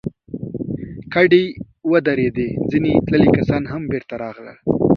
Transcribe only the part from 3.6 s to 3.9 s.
هم